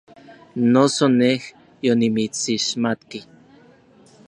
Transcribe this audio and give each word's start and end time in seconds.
Noso 0.71 1.05
nej 1.19 1.39
yonimitsixmatki. 1.85 3.19